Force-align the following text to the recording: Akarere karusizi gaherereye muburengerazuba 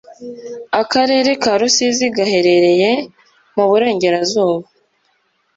Akarere 0.81 1.29
karusizi 1.43 2.05
gaherereye 2.15 2.91
muburengerazuba 3.55 4.65